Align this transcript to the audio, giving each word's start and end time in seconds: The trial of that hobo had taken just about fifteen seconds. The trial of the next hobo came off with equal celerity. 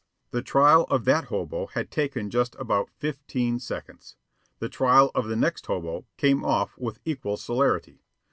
The 0.31 0.41
trial 0.41 0.85
of 0.85 1.05
that 1.05 1.25
hobo 1.25 1.67
had 1.67 1.91
taken 1.91 2.31
just 2.31 2.55
about 2.57 2.89
fifteen 2.89 3.59
seconds. 3.59 4.15
The 4.57 4.67
trial 4.67 5.11
of 5.13 5.27
the 5.27 5.35
next 5.35 5.67
hobo 5.67 6.05
came 6.17 6.43
off 6.43 6.75
with 6.75 6.97
equal 7.05 7.37
celerity. 7.37 8.01